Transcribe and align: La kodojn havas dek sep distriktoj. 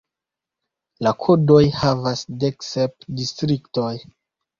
La 1.07 1.11
kodojn 1.23 1.69
havas 1.81 2.23
dek 2.45 2.65
sep 2.69 3.07
distriktoj. 3.21 3.93